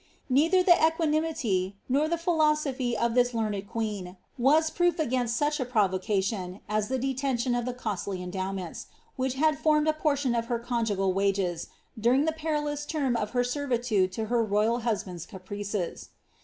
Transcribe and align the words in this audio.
Neither 0.29 0.63
the 0.63 0.83
equanimity, 0.83 1.75
nor 1.87 2.07
the 2.07 2.17
philosophy 2.17 2.97
of 2.97 3.13
this 3.13 3.35
learned 3.35 3.67
queen 3.69 4.17
was 4.35 4.71
proof 4.71 4.97
asrain^ 4.97 5.29
such 5.29 5.59
a 5.59 5.63
provocation 5.63 6.59
as 6.67 6.87
the 6.87 6.97
detention 6.97 7.53
of 7.53 7.65
the 7.65 7.73
costly 7.75 8.23
endowments, 8.23 8.87
which 9.15 9.35
had 9.35 9.59
formed 9.59 9.87
a 9.87 9.93
portion 9.93 10.33
of 10.33 10.47
her 10.47 10.57
conjugal 10.57 11.13
wages, 11.13 11.67
during 11.99 12.25
the 12.25 12.31
perilous 12.31 12.83
tenn 12.87 13.15
of 13.15 13.29
her 13.37 13.43
ser\'itude 13.43 14.11
to 14.13 14.25
her 14.25 14.43
royal 14.43 14.79
husband's 14.79 15.27
caprices. 15.27 16.09